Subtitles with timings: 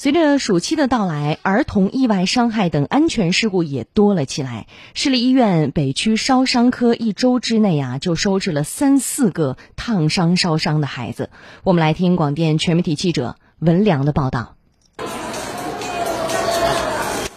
[0.00, 4.68] 随着暑期的到来，儿童意外伤害等安全事故也多了起来。
[4.94, 11.30] 市立医院北区烧伤科一周之内啊，就收治了三四个烫伤、烧伤的孩子。
[11.64, 14.54] 我们来听广电全媒体记者文良的报道。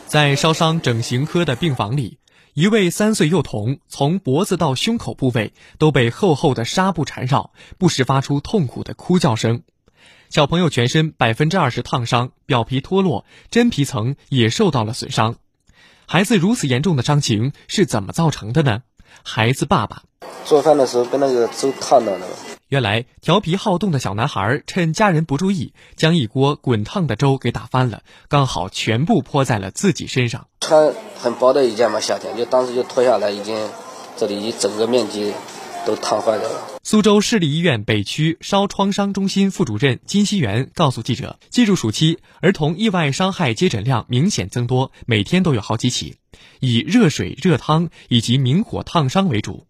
[0.06, 2.20] 在烧伤整形科的病房里，
[2.54, 9.64] 一位三岁幼童从脖子到胸口部位都被厚厚的纱布缠绕，不时发出痛苦的哭叫声。
[10.32, 15.36] 小朋友全身百分之二十烫伤，表皮脱落，真皮层也受到了损伤。
[16.08, 18.84] 孩子如此严重的伤情是怎么造成的呢？
[19.24, 20.04] 孩子爸爸
[20.46, 22.26] 做饭的时候被那个粥烫到了。
[22.70, 30.48] 原来调皮好动的小男孩趁家人不注意，将一锅滚烫的粥给打翻了，刚好全部泼在了自己身上。
[30.62, 33.58] 穿很薄的一件嘛，夏天就当时就脱下来，已经
[34.16, 35.34] 这里一整个面积。
[35.86, 36.68] 都烫坏掉了。
[36.84, 46.16] 苏州市立医院北区烧创伤中心副主任金希元告诉记者：“进入暑期，儿童意外伤害接诊量明显增多，每天都有好几起，
[46.60, 49.68] 以热水、热汤以及明火烫伤为主。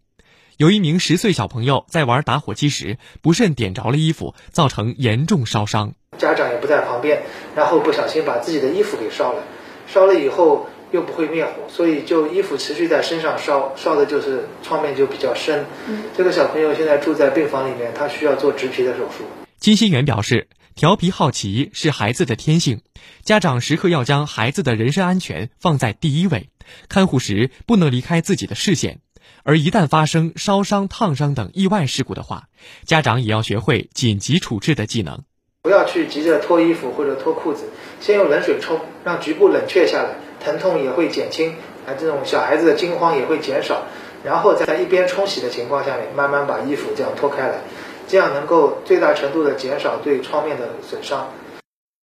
[0.56, 5.94] 有一名十岁小朋友在玩打火机时，不慎点着了衣服，造成严重烧伤。
[6.18, 7.22] 家长也不在旁边，
[7.56, 9.44] 然后不小心把自己的衣服给烧了，
[9.86, 15.64] 烧了以后。”又不会灭火，所以就衣服持续在身上烧，烧的就是创面就比较深。
[15.88, 19.24] 嗯，这个小朋友现在住在病房里面，他需要做植皮的手术。
[19.58, 22.82] 金新元表示，调皮好奇是孩子的天性，
[23.24, 26.50] 家长时刻要将孩子的人身安全放在第一位，
[26.88, 29.00] 看护时不能离开自己的视线。
[29.44, 32.48] 而一旦发生烧伤、烫伤等意外事故的话，
[32.84, 35.24] 家长也要学会紧急处置的技能。
[35.64, 37.66] 不要去急着脱衣服或者脱裤子，
[38.00, 40.08] 先用冷水冲，让局部冷却下来，
[40.44, 41.54] 疼痛也会减轻，
[41.86, 43.82] 啊，这种小孩子的惊慌也会减少，
[44.24, 47.60] 然后在一边冲洗的情况下面，慢慢把衣服这样脱开来，
[48.08, 51.30] 这样能够最大程度的减少对创面的损伤。